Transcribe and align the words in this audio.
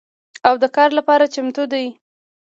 او 0.47 0.53
د 0.63 0.65
کار 0.75 0.89
لپاره 0.99 1.31
چمتو 1.33 1.63
دي 1.73 1.85